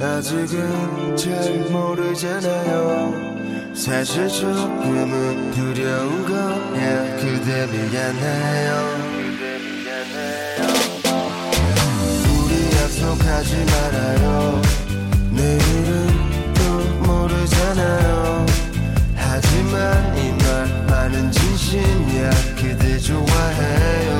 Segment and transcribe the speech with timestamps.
[0.00, 1.30] 아직은 잘
[1.70, 3.14] 모르잖아요
[3.72, 8.70] 사실 조금은 두려운 거야 그대 미안해요
[12.26, 14.60] 우리 약속하지 말아요
[15.35, 16.07] 내일은
[16.53, 16.63] 또
[17.05, 18.45] 모르잖아요.
[19.15, 24.14] 하지만 이 말 많은 진심이야 그대 좋아해요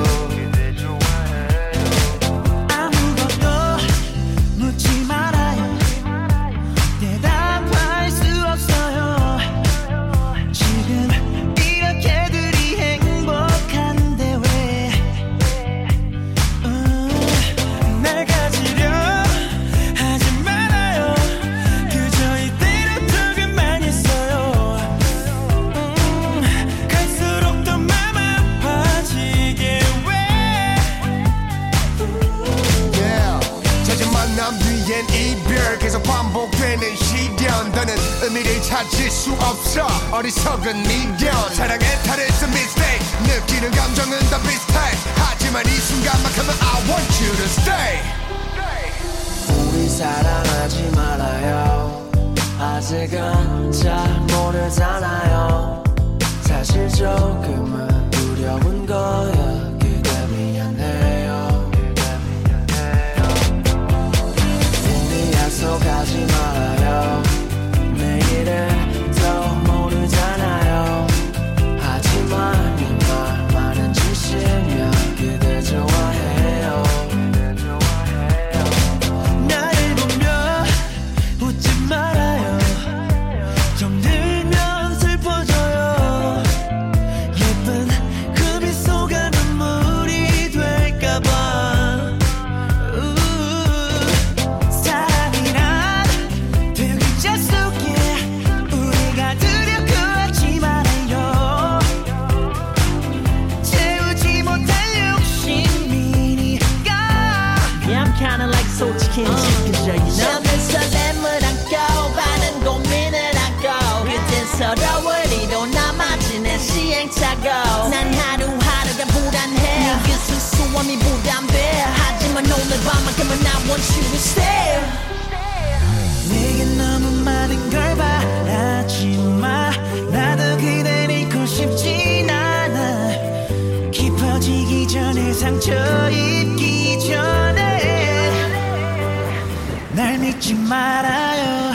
[140.46, 141.72] 울지 말아요.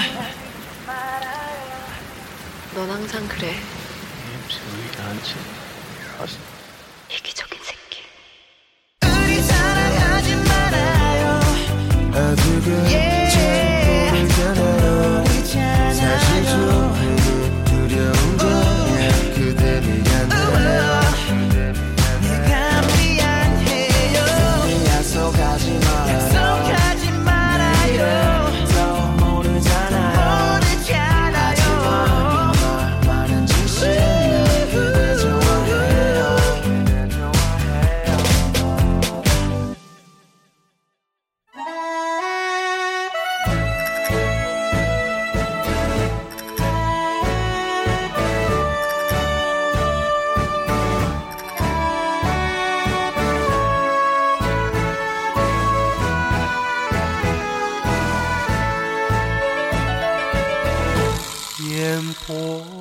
[2.74, 3.54] 넌 항상 그래.
[4.48, 6.51] 소리가 안 쳐.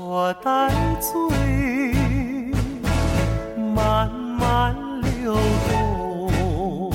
[0.02, 1.92] 我带醉，
[3.74, 6.90] 慢慢流动。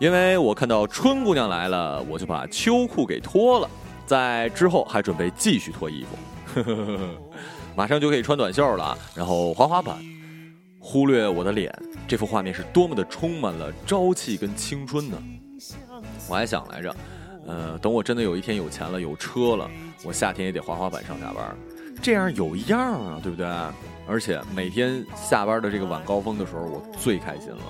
[0.00, 3.70] 因为我看到春姑娘来了，我就把秋裤给脱了，
[4.06, 6.64] 在之后还准备继续脱衣服，
[7.76, 9.96] 马上就可以穿短袖了，然后滑滑板。
[10.80, 11.72] 忽略我的脸，
[12.08, 15.16] 这幅画面是多么的充满了朝气跟青春呢？
[16.28, 16.94] 我还想来着，
[17.46, 19.70] 呃，等我真的有一天有钱了，有车了，
[20.04, 21.56] 我夏天也得滑滑板上下班，
[22.02, 23.46] 这样有样啊，对不对？
[24.08, 27.62] 而且每天下班的这个晚高峰的时候，我最开心了。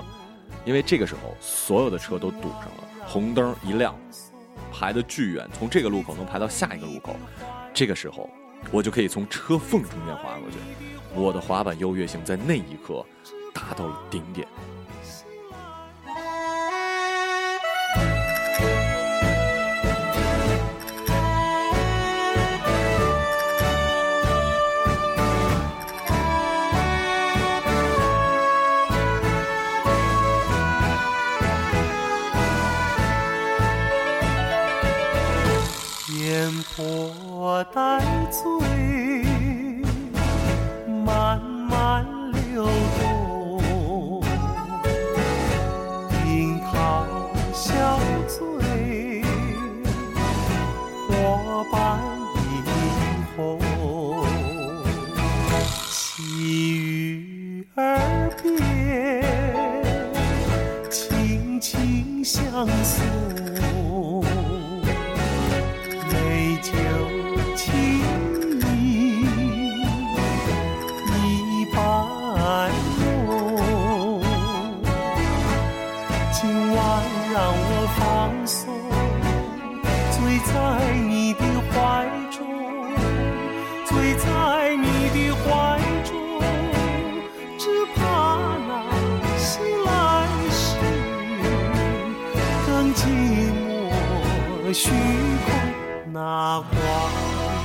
[0.65, 3.95] 因为这个时候所有的车都堵上了，红灯一亮，
[4.73, 7.15] 排的巨远，从这个路口能排到下一个路口。
[7.73, 8.29] 这个时候，
[8.73, 10.57] 我就可以从车缝中间滑过去，
[11.15, 13.05] 我的滑板优越性在那一刻
[13.55, 14.49] 达到了顶点。
[38.45, 38.76] 带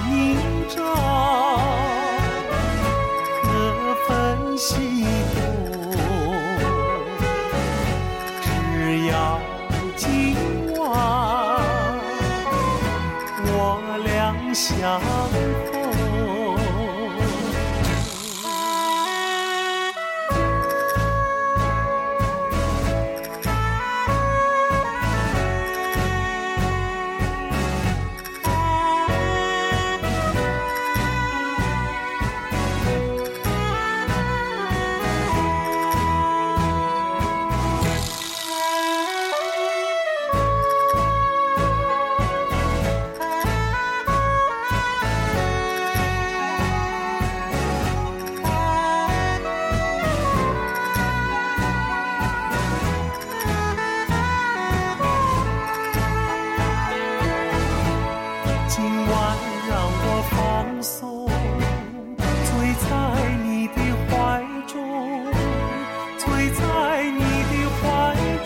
[0.09, 0.79] 明照，
[3.43, 3.49] 各
[4.07, 4.09] 分
[4.57, 4.69] 西
[5.33, 5.37] 东。
[8.41, 8.45] 只
[9.07, 9.11] 要
[9.95, 10.35] 今
[10.77, 10.79] 晚
[13.43, 13.49] 我
[14.03, 14.09] 俩
[14.53, 15.01] 相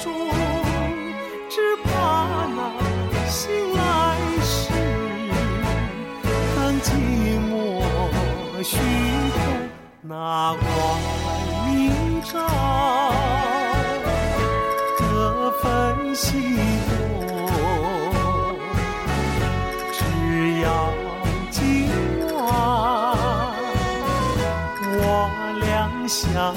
[0.05, 0.13] 中，
[1.49, 1.87] 只怕
[2.55, 2.59] 那
[3.27, 3.81] 醒来
[4.43, 4.71] 时
[6.55, 6.87] 当寂
[7.49, 7.51] 寞
[8.61, 8.77] 虚
[9.33, 9.35] 空。
[10.03, 10.63] 那光
[11.65, 11.73] 明
[12.21, 12.33] 照，
[14.99, 15.01] 各
[15.59, 15.63] 分
[16.13, 16.23] 西
[16.87, 16.91] 东。
[19.91, 19.99] 只
[20.61, 20.67] 要
[21.49, 21.57] 今
[22.31, 22.37] 晚
[24.83, 24.99] 我
[25.61, 25.65] 俩
[26.07, 26.53] 相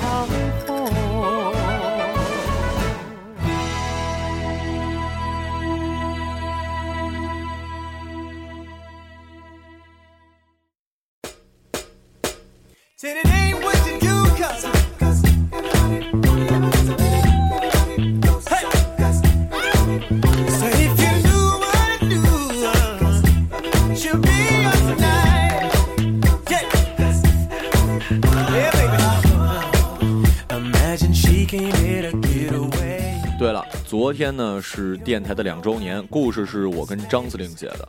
[33.99, 37.88] 昨天呢是电台的两周年，故事是我跟张司令写的。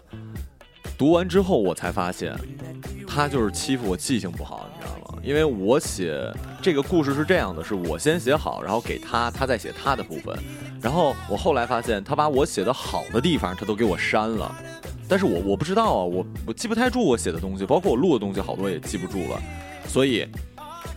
[0.97, 2.35] 读完之后，我才发现，
[3.07, 5.21] 他就是欺负我记性不好，你知道吗？
[5.23, 6.19] 因为我写
[6.63, 10.35] 这个故事是这样的，是我先写好，然后给他，他再写他的部分。
[10.81, 14.51] 然后我后来发现，他把我写的好的地方，他都给我删了。
[15.07, 19.39] 但是我我不知道啊，我我记不太住我写的东西，包括我录的东西，好多也记不住了。
[19.87, 20.27] 所以，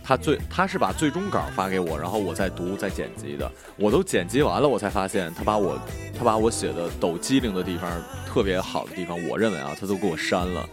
[0.03, 3.51] 他最他是把最终稿发给我，然后我再读再剪辑的。
[3.77, 5.79] 我都剪辑完了，我才发现他把我
[6.17, 7.91] 他把我写的抖机灵的地方，
[8.25, 10.67] 特别好的地方，我认为啊，他都给我删了。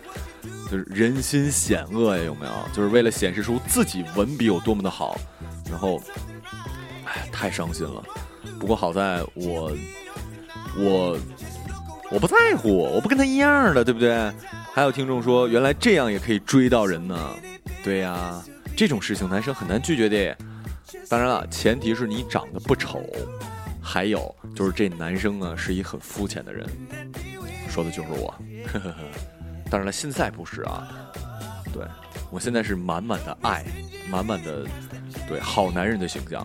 [0.71, 2.53] 就是人心险恶呀，有没有？
[2.73, 5.19] 就是为了显示出自己文笔有多么的好，
[5.69, 6.01] 然后，
[7.05, 8.03] 哎，太伤心了。
[8.59, 9.73] 不过好在我
[10.79, 11.19] 我
[12.11, 14.33] 我不在乎，我不跟他一样的，对不对？
[14.73, 17.19] 还有听众说，原来这样也可以追到人呢。
[17.83, 18.43] 对呀，
[18.77, 20.37] 这种事情男生很难拒绝的。
[21.09, 23.05] 当然了，前提是你长得不丑，
[23.81, 26.67] 还有就是这男生呢是一很肤浅的人，
[27.69, 28.35] 说的就是我。
[28.67, 28.99] 呵呵呵。
[29.71, 30.89] 当然了，现在不是啊。
[31.73, 31.85] 对
[32.31, 33.65] 我现在是满满的爱，
[34.09, 34.67] 满满的
[35.29, 36.45] 对好男人的形象。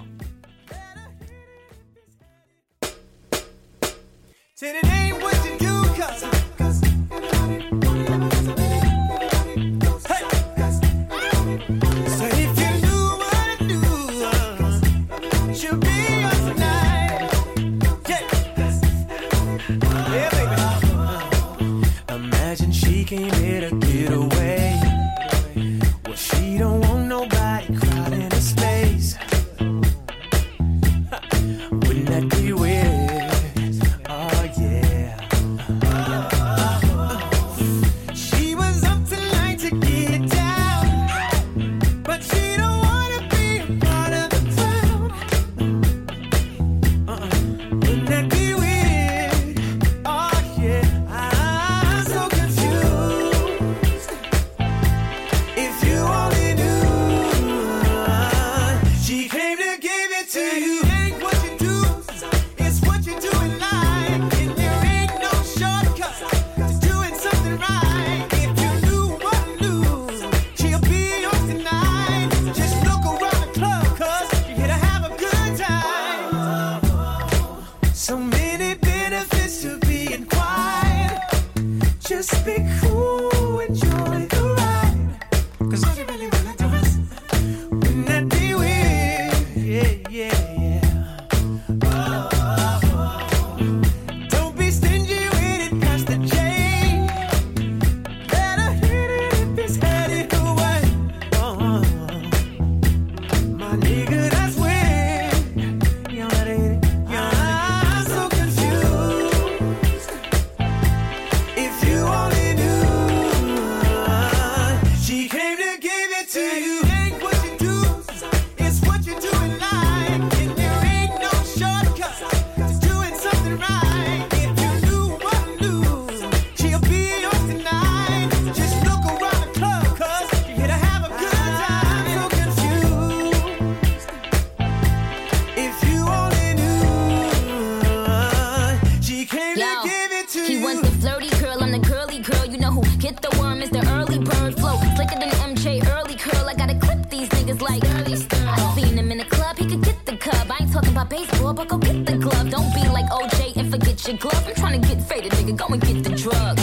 [143.22, 144.78] The worm is the early bird flow.
[144.96, 146.48] Slicker than MJ, early curl.
[146.48, 148.46] I gotta clip these niggas like early stir.
[148.48, 150.52] I seen him in the club, he could get the cub.
[150.52, 152.50] I ain't talking about baseball, but go get the glove.
[152.50, 154.44] Don't be like OJ and forget your glove.
[154.48, 155.56] I'm trying to get faded, nigga.
[155.56, 156.60] Go and get the drug.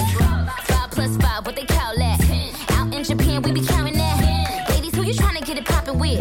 [0.66, 2.18] Five plus five, what they call that?
[2.70, 4.66] Out in Japan, we be counting that.
[4.70, 6.20] Ladies, who you trying to get it poppin' with?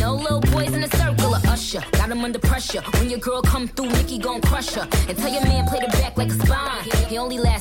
[0.00, 1.82] No little boys in the circle of Usher.
[1.92, 2.82] Got him under pressure.
[2.98, 4.88] When your girl come through, Nicki gon' crush her.
[5.08, 6.84] And tell your man play the back like a spine.
[7.08, 7.55] He only lasts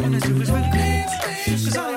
[0.00, 1.12] wanna do is dance.
[1.64, 1.95] Cause all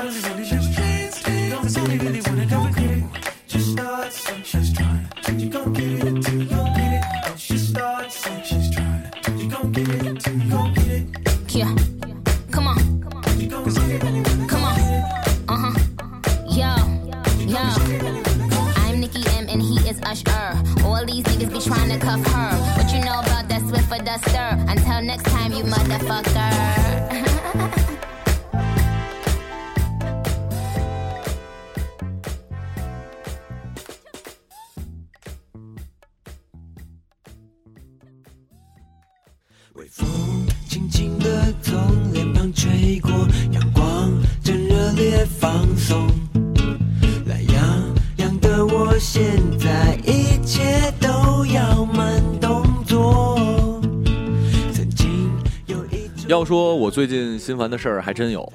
[57.50, 58.48] 心烦的事儿还真有，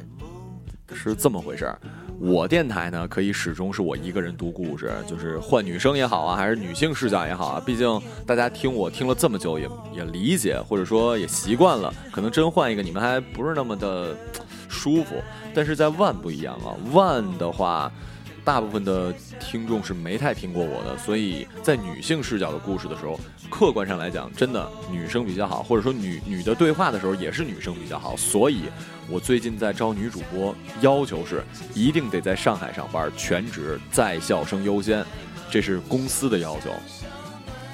[0.92, 1.76] 是这么回事儿。
[2.20, 7.62] 我电台呢，可以始终是我一个人读故事，就是换女生也好啊，还是女性视角也好啊。
[7.66, 11.92] 毕竟大家听我听了这么久也，也理解或者说也习惯了。
[12.12, 14.16] 可能真换一个，你们还不是那么的
[14.68, 15.16] 舒服。
[15.52, 17.90] 但是在万不一样啊，万的话，
[18.44, 19.10] 大部分的
[19.40, 28.14] 听众是没太听过我的，所以在女性视角的故事的时候，客观上来讲，真的女生比较好，或者说女女的对话的时候也是女生比较好。
[28.16, 28.64] 所以，
[29.08, 31.42] 我最近在招女主播，要求是
[31.74, 35.02] 一定得在上海上班，全职，在校生优先，
[35.50, 36.70] 这是公司的要求。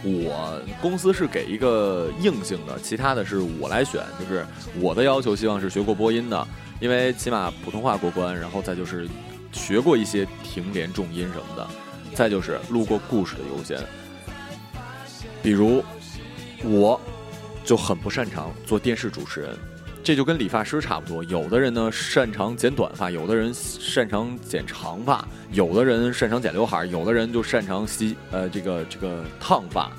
[0.03, 4.47] 我公司是给一个硬性的，其他的是我来选，就是
[4.81, 6.49] 我的要求希望是学过播音的，
[6.81, 9.07] 因为起码普通话过关，然后再就是
[9.53, 11.67] 学过一些停连重音什么的，
[12.15, 13.79] 再就是录过故事的优先。
[15.43, 15.83] 比如
[16.63, 17.01] 我
[17.65, 19.57] 就很不擅长做电视主持人，
[20.03, 21.25] 这就跟理发师差不多。
[21.25, 29.91] 有的人呢擅长剪短发，有的人擅长剪长发，有的人擅长剪刘海，有的人就擅长洗呃这个这个烫发，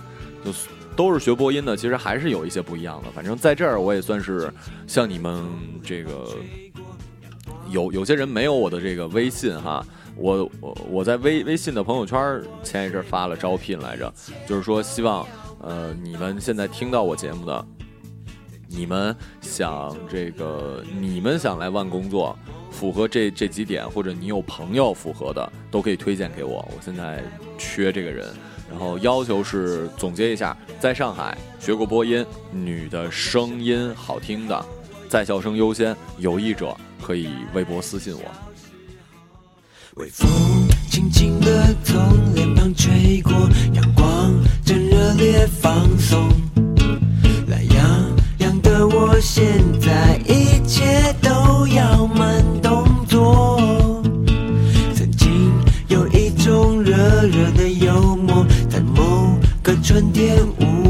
[0.43, 0.51] 就
[0.95, 3.11] 都是学播音的，其实还是有一些不一样的。
[3.11, 4.51] 反正在这儿我也算是
[4.85, 5.43] 像你们
[5.83, 6.35] 这个
[7.71, 9.85] 有有些人没有我的这个微信哈。
[10.17, 14.13] 我我我在微微信的朋友圈前一阵发了招聘来着，
[14.45, 15.25] 就是说希望
[15.61, 17.65] 呃你们现在听到我节目的，
[18.67, 22.37] 你们想这个你们想来万工作，
[22.69, 26.57] 符合这这几点，或者你有朋友符合的，都可以推荐给我。
[26.75, 27.23] 我现在
[27.57, 28.27] 缺这个人，
[28.69, 34.65] 然后要求是总结一下，在上海学过播音，女的声音好听的，
[35.07, 38.21] 在校生优先，有意者可以微博私信我。
[39.95, 40.29] 微风
[40.89, 43.33] 轻轻地从脸庞吹过，
[43.73, 44.33] 阳光
[44.63, 46.29] 正热烈放松。
[47.47, 54.01] 懒洋洋的我，现在一切都要慢动作。
[54.95, 55.51] 曾经
[55.89, 60.80] 有一种热热的幽默，在某个春天午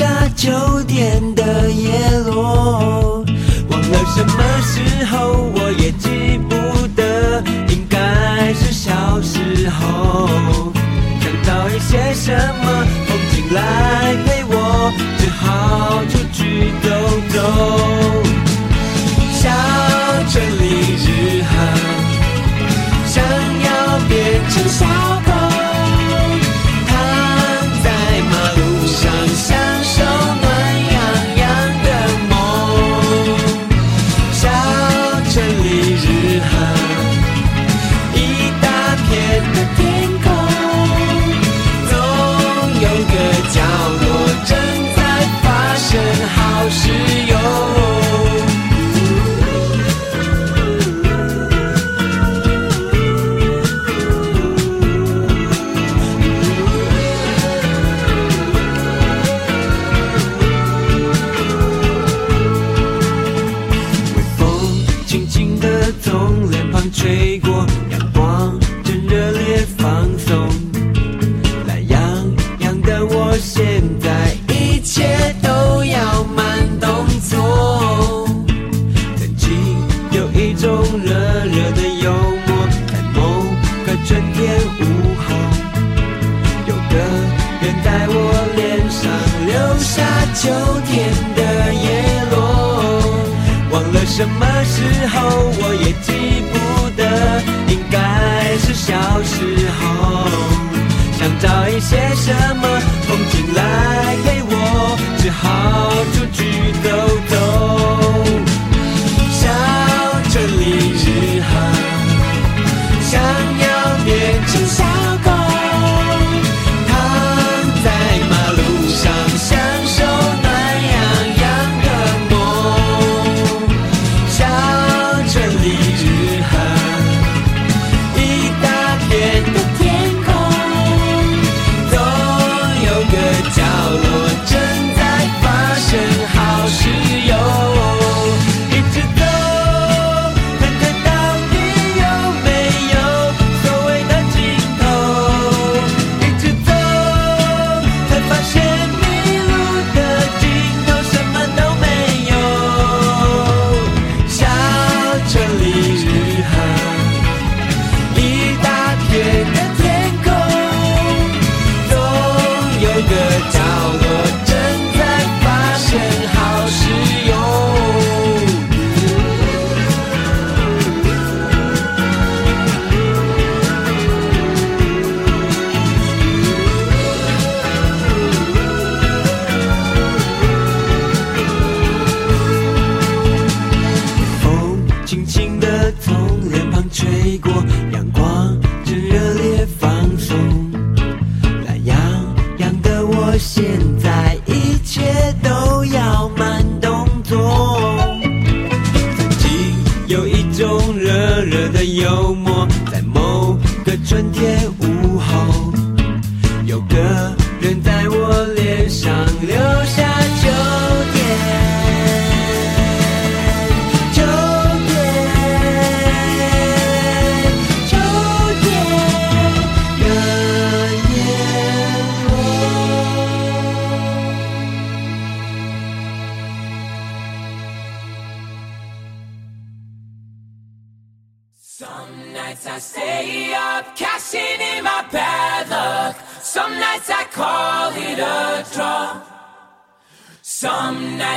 [0.00, 0.50] 下秋
[0.84, 1.92] 天的叶
[2.24, 3.22] 落。
[3.68, 6.56] 忘了什么时候，我也记不
[6.96, 7.98] 得，应该
[8.54, 10.72] 是小时候。
[11.20, 16.88] 想找一些什么风景来陪我，只好出去走
[17.34, 17.36] 走。
[19.34, 19.50] 小
[20.32, 21.52] 镇里日韩，
[23.06, 23.22] 想
[23.66, 23.68] 要
[24.08, 24.86] 变成小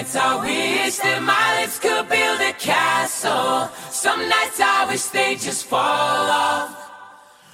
[0.04, 3.70] nights I wish that my lips could build a castle.
[3.90, 6.76] Some nights I wish they just fall off.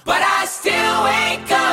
[0.04, 1.69] But I still wake up,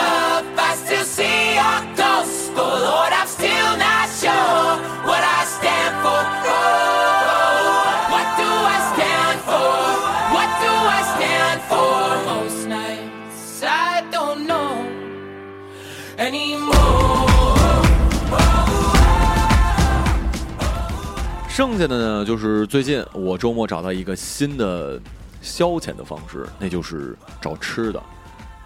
[21.58, 25.02] 剩下的呢，就是最近我周末找到一个新的
[25.42, 28.00] 消遣的方式，那就是找吃的。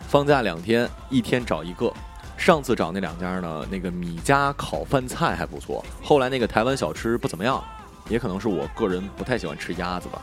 [0.10, 1.90] 放假两天，一天找一个。
[2.36, 7.64] 上次找那两家呢，那个米家烤饭菜还不错，后来那个台湾小吃不怎么样，
[8.10, 10.22] 也可能是我个人不太喜欢吃鸭子吧。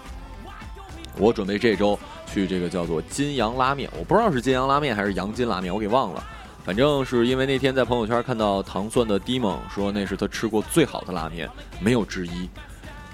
[1.16, 6.22] 我准备这周去这个叫做金阳拉面，我不知道是金阳拉面还是阳金拉面，我给忘了。
[6.68, 11.48] 反正是因为那天在朋友圈看到糖蒜的 Dimon 说那是他吃过最好的拉面，
[11.80, 12.46] 没有之一。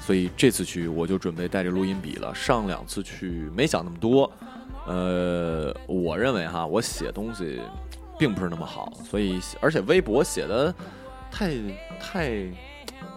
[0.00, 2.34] 所以这次去我就准备带着录音笔了。
[2.34, 4.28] 上两次去没想那么多，
[4.88, 7.60] 呃，我认为哈，我写东西
[8.18, 10.74] 并不是那么好，所以而且微博写的
[11.30, 11.54] 太
[12.00, 12.32] 太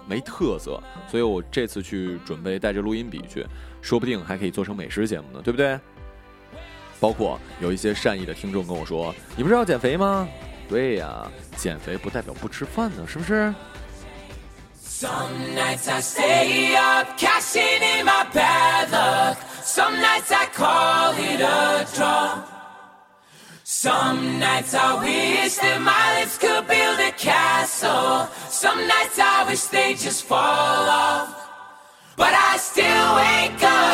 [0.07, 3.43] 没特色，所以我这次去准备带着录音笔去，
[3.81, 5.79] 说不定还可以做成美食节目呢，对不对？
[6.99, 10.27] 包括有一些善意的听众跟我说：“你不是要减肥吗？”
[10.67, 13.53] 对呀，减肥不代表不吃饭呢，是不是
[14.83, 19.37] ？Some nights I stay up, cashing in my bad luck.
[19.63, 22.43] Some nights I call it a draw.
[23.63, 28.27] Some nights I wish that my lips could build a castle.
[28.49, 31.29] Some nights I wish they'd just fall off.
[32.15, 33.86] But I still wake up,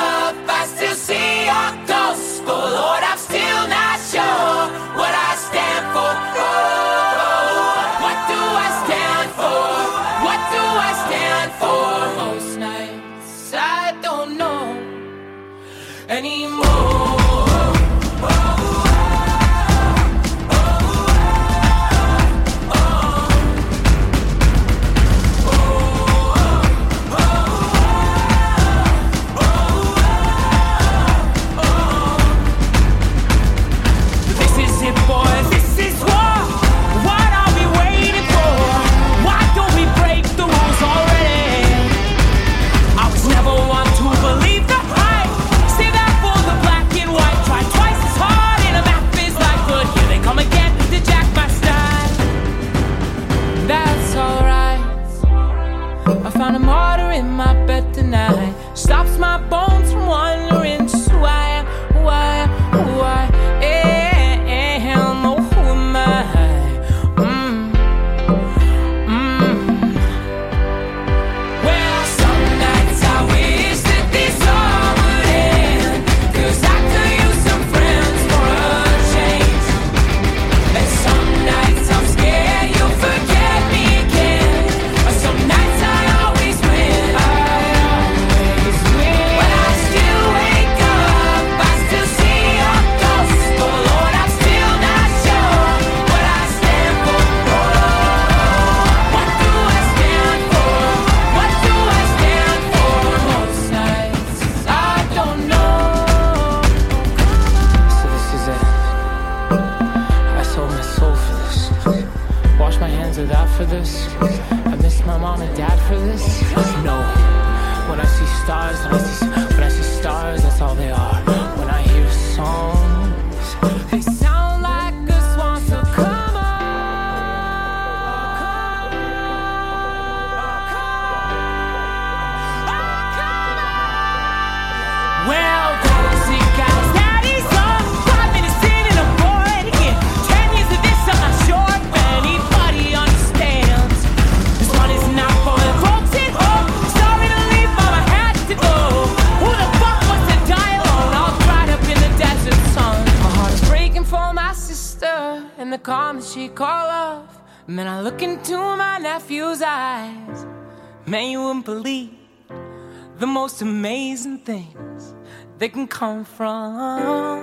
[163.63, 165.15] amazing things
[165.57, 167.39] that can come from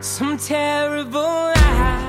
[0.00, 2.07] some terrible lie.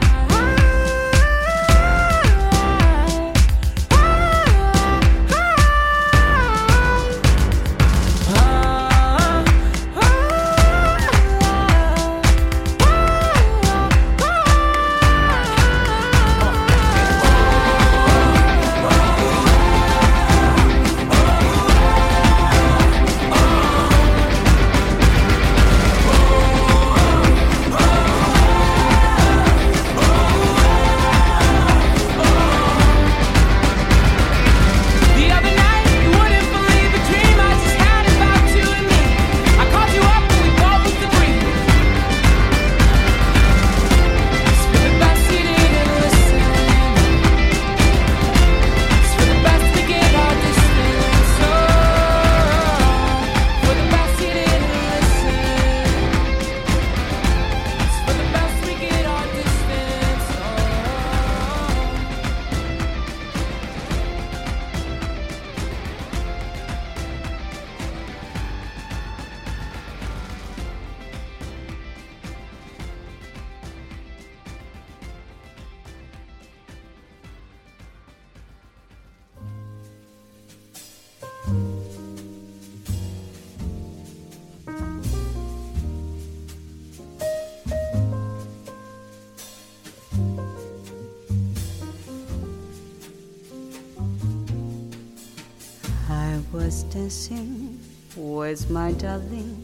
[96.69, 97.79] Was dancing
[98.15, 99.57] with my darling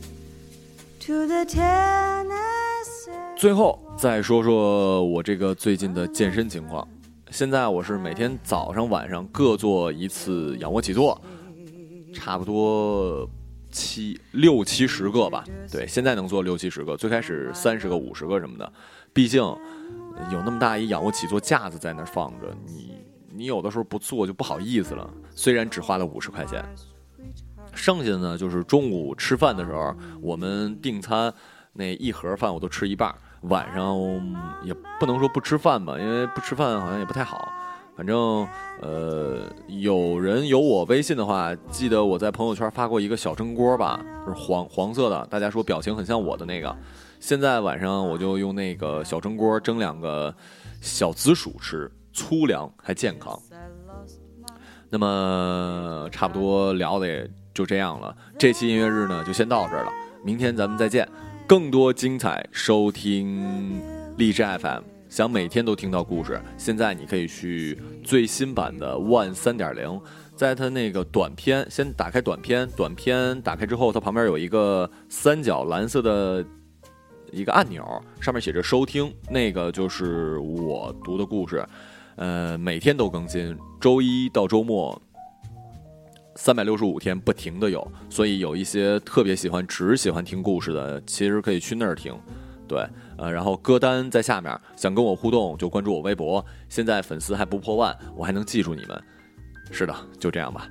[1.00, 3.12] to the Tennessee.
[3.38, 6.88] 最后再说说我这个最近的健身情况。
[7.30, 11.22] 现在我是每天早上晚上各做一次仰卧起坐，
[12.12, 13.30] 差不多
[13.70, 15.44] 七六七十个吧。
[15.72, 18.74] 对，现在能做六七十个，最开始三十个、五十个什么的。
[19.14, 22.98] 毕竟有那么大一仰卧起坐架子在那放着，你
[23.32, 25.08] 你有的时候不做就不好意思了。
[25.36, 26.66] 虽然只花了五十块钱，
[27.76, 31.32] 剩下的呢就是中午吃饭的时候，我们订餐
[31.74, 33.98] 那一盒饭我都吃一半，晚上
[34.64, 37.52] 也不能说不吃饭吧，因为不吃饭好像也不太好。
[37.96, 38.46] 反正
[38.82, 46.76] 呃，有人有我微信的话，记得我在朋友圈发过一个小蒸锅吧，就是黄黄色的，大家说表情很像我的那个。
[47.22, 50.36] 现在晚上我就用那个小蒸锅蒸两个
[50.82, 53.40] 小紫薯吃，粗粮还健康。
[54.90, 59.92] 那么差不多聊的也就这样了，这期音乐日呢就先到这儿了，
[60.24, 61.08] 明天咱们再见。
[61.48, 63.82] 更多精彩，收听
[64.18, 64.82] 荔枝 FM。
[65.08, 70.02] 想每天都听到故事，现在你可以去最新版的 One 三点零，
[70.36, 76.46] 在它那个短片，先打开短片，短片打开之后，它旁边有一个三角蓝色的
[77.32, 77.86] 一个按钮，
[78.20, 81.66] 上面写着收听，那个就是我读的故事，
[82.18, 85.02] 呃，每天都更新，周一到周末。
[86.36, 92.14] 三百六十五天不停的有，所以有一些特别喜欢只喜欢听故事的，其实可以去那儿听。
[92.68, 92.86] 对，
[93.18, 96.44] 呃，然后歌单在下面，想跟我互动就关注我微博。
[96.68, 99.04] 现在粉丝还不破万，我还能记住你们。
[99.72, 100.68] 是的，就这样吧。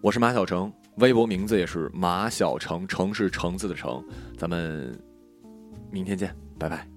[0.00, 4.02] 我是马小成，微博名字也是马小成，成是橙子的橙。
[4.38, 4.96] 咱们
[5.90, 6.88] 明天见，拜拜。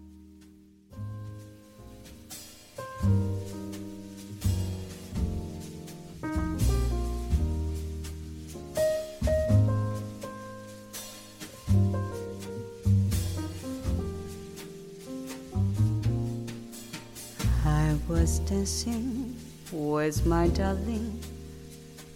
[18.07, 19.35] was dancing
[19.71, 21.19] with my darling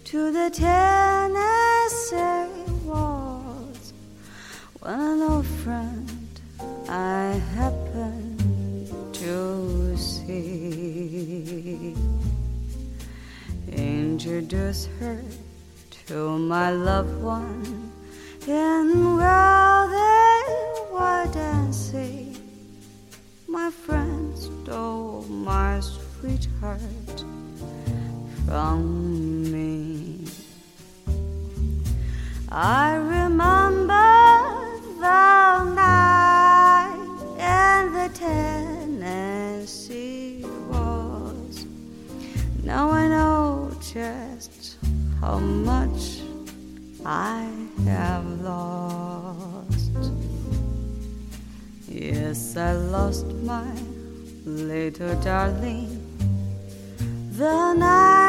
[0.04, 2.16] to the Tennessee
[2.84, 3.92] walls.
[4.80, 6.40] When an old friend
[6.88, 11.94] I happened to see.
[13.72, 15.22] Introduced her
[16.08, 17.92] to my loved one
[18.46, 19.71] and Well
[25.42, 27.24] my sweetheart
[28.46, 30.24] from me.
[32.48, 34.12] I remember
[35.00, 39.64] the night and the Tennessee
[40.70, 41.66] walls.
[42.62, 44.78] Now I know just
[45.20, 46.20] how much
[47.04, 47.50] I
[47.84, 49.90] have lost.
[51.88, 53.91] Yes, I lost my
[54.44, 55.98] little darling.
[57.32, 58.21] The night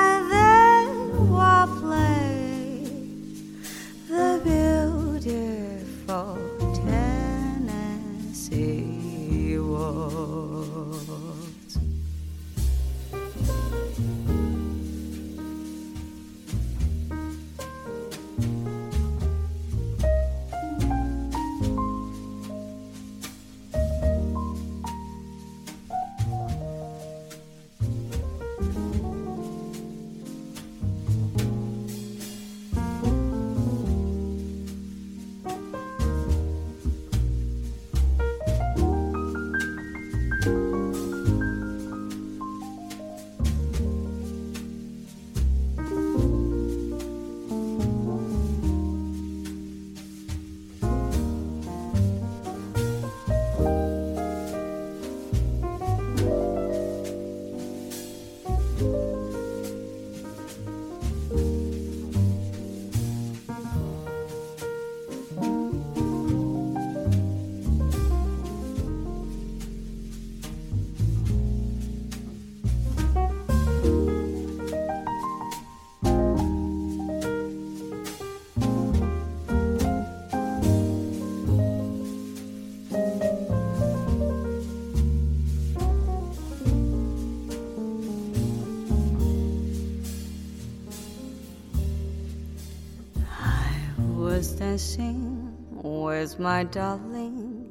[94.74, 97.70] dancing with my darling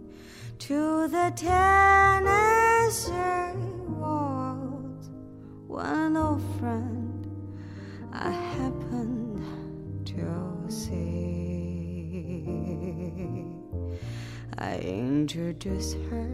[0.56, 3.10] to the Tennessee
[5.66, 7.26] when an old friend
[8.12, 9.42] I happened
[10.14, 11.02] to see.
[14.58, 16.30] I introduced her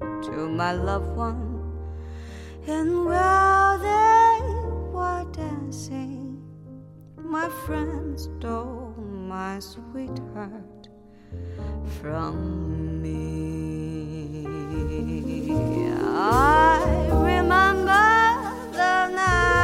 [0.00, 1.49] to my loved one,
[9.60, 10.88] sweetheart
[12.00, 14.46] from me.
[16.02, 18.08] I remember
[18.72, 19.60] the night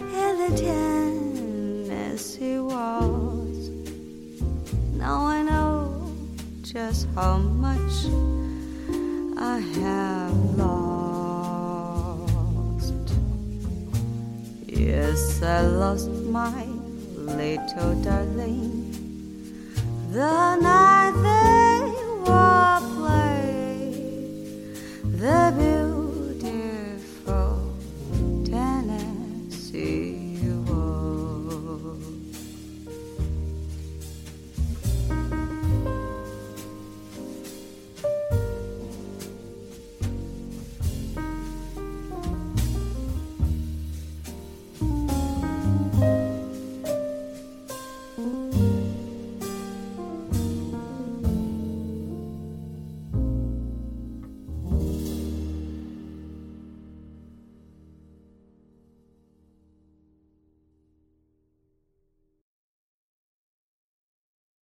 [0.00, 0.50] in the
[1.88, 3.70] Tennessee waltz.
[4.92, 6.06] Now I know
[6.60, 8.06] just how much
[9.38, 11.54] I have lost.
[14.66, 16.73] Yes, I lost my
[17.66, 18.83] so darling.